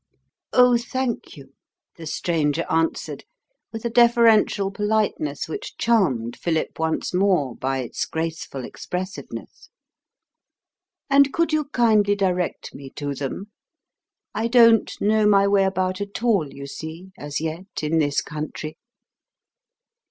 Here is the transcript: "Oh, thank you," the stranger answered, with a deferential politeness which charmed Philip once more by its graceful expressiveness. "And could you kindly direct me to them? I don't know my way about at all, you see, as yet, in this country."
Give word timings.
"Oh, 0.51 0.79
thank 0.79 1.37
you," 1.37 1.53
the 1.95 2.07
stranger 2.07 2.65
answered, 2.71 3.23
with 3.71 3.85
a 3.85 3.89
deferential 3.91 4.71
politeness 4.71 5.47
which 5.47 5.77
charmed 5.77 6.37
Philip 6.39 6.79
once 6.79 7.13
more 7.13 7.55
by 7.55 7.83
its 7.83 8.05
graceful 8.05 8.65
expressiveness. 8.65 9.69
"And 11.07 11.31
could 11.31 11.53
you 11.53 11.65
kindly 11.65 12.15
direct 12.15 12.73
me 12.73 12.89
to 12.95 13.13
them? 13.13 13.51
I 14.33 14.47
don't 14.47 14.89
know 14.99 15.27
my 15.27 15.47
way 15.47 15.65
about 15.65 16.01
at 16.01 16.23
all, 16.23 16.51
you 16.51 16.65
see, 16.65 17.11
as 17.19 17.39
yet, 17.39 17.83
in 17.83 17.99
this 17.99 18.21
country." 18.21 18.77